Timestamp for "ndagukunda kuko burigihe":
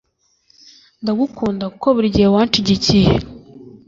1.01-2.27